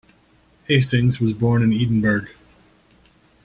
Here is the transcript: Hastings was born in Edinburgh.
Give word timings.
Hastings 0.63 1.19
was 1.19 1.31
born 1.33 1.61
in 1.61 1.71
Edinburgh. 1.73 2.25